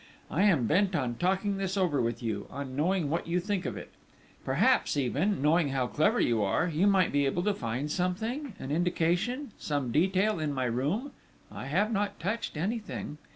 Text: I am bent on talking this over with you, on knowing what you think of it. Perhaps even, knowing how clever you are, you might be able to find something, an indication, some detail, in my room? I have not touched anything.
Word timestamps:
I 0.31 0.41
am 0.45 0.65
bent 0.65 0.95
on 0.95 1.13
talking 1.13 1.57
this 1.57 1.77
over 1.77 2.01
with 2.01 2.23
you, 2.23 2.47
on 2.49 2.75
knowing 2.75 3.11
what 3.11 3.27
you 3.27 3.39
think 3.39 3.67
of 3.67 3.77
it. 3.77 3.91
Perhaps 4.43 4.97
even, 4.97 5.43
knowing 5.43 5.69
how 5.69 5.85
clever 5.85 6.19
you 6.19 6.41
are, 6.41 6.67
you 6.67 6.87
might 6.87 7.11
be 7.11 7.27
able 7.27 7.43
to 7.43 7.53
find 7.53 7.91
something, 7.91 8.55
an 8.57 8.71
indication, 8.71 9.51
some 9.59 9.91
detail, 9.91 10.39
in 10.39 10.53
my 10.53 10.65
room? 10.65 11.11
I 11.51 11.65
have 11.67 11.91
not 11.93 12.19
touched 12.19 12.57
anything. 12.57 13.19